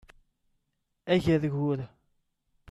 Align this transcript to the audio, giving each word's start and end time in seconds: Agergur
Agergur 1.13 1.79